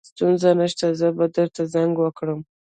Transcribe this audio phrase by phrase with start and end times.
[0.09, 2.39] ستونزه نشته زه به درته زنګ وکړم